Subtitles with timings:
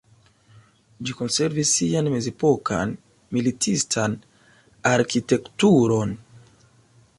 [1.09, 2.95] Ĝi konservis sian mezepokan
[3.37, 4.15] militistan
[4.95, 6.19] arkitekturon.